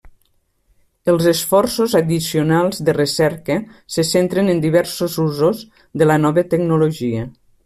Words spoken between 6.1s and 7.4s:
la nova tecnologia.